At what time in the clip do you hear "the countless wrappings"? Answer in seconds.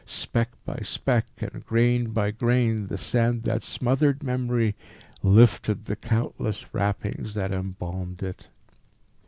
5.85-7.35